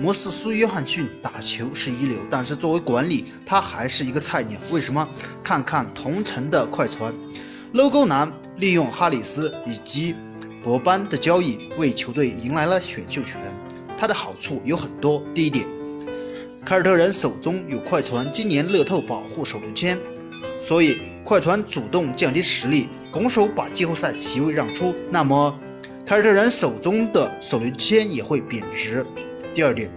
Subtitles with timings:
[0.00, 4.56] 摩斯苏约翰逊打球是一流，但是作为管理，他还是一个菜鸟。
[4.70, 5.06] 为什么？
[5.42, 7.12] 看看同城的快船
[7.72, 10.14] ，logo 男利用哈里斯以及
[10.62, 13.40] 博班的交易，为球队迎来了选秀权。
[13.98, 15.20] 它的好处有很多。
[15.34, 15.66] 第一点，
[16.64, 19.98] 凯尔特人手中有快船今年乐透保护首轮签，
[20.60, 25.58] 所以快船主动降低实力，拱手把季后赛席位让出，那么
[26.06, 29.04] 凯尔特人手中的首轮签也会贬值。
[29.58, 29.90] 第二点，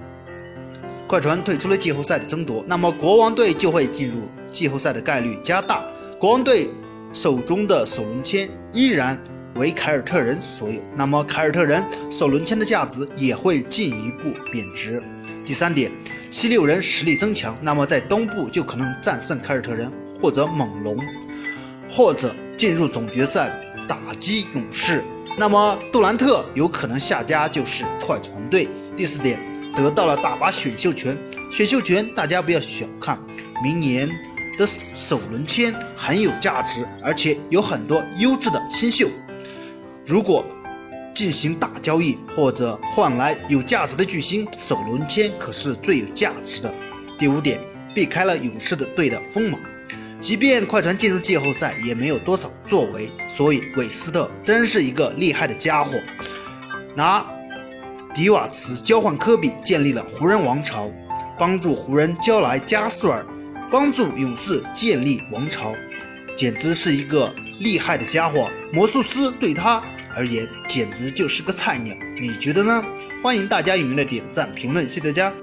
[1.07, 5.85] 快船退出了季后赛的争夺，那么国王队就会进入季后赛的概率加大。
[6.17, 6.67] 国王队
[7.13, 9.15] 手中的首轮签依然
[9.53, 14.99] 为凯尔特人所有，那么凯尔特人首轮签的价值也会进一步贬值。
[15.45, 15.91] 第三点，
[16.31, 20.97] 七六人实力增强，那么在东部就可能战胜凯尔特人或者猛龙，
[21.87, 25.03] 或者进入总决赛打击勇士，
[25.37, 28.67] 那么杜兰特有可能下家就是快船队。
[28.97, 29.50] 第四点。
[29.75, 31.17] 得到了大把选秀权，
[31.49, 33.19] 选秀权大家不要小看，
[33.63, 34.09] 明年
[34.57, 39.09] 的首轮签很有价值，而且有很多优质的新秀。
[40.05, 40.45] 如果
[41.13, 46.73] 进行大交易或者换来有价值的巨星，首轮签可是最有价值的。
[47.17, 47.59] 第五点，
[47.93, 49.59] 避开了勇士的队的锋芒，
[50.19, 55.99] 即便快船进入季后赛也没有多少作为，所以韦斯特真是一个厉害的家伙。
[56.95, 57.25] 拿。
[58.13, 60.91] 迪瓦茨交换科比，建立了湖人王朝，
[61.39, 63.25] 帮助湖人交来加索尔，
[63.71, 65.73] 帮助勇士建立王朝，
[66.35, 68.49] 简直是一个厉害的家伙。
[68.73, 69.81] 魔术师对他
[70.13, 72.83] 而言简直就是个菜鸟，你觉得呢？
[73.23, 75.33] 欢迎大家踊跃的点赞评论，谢谢大家。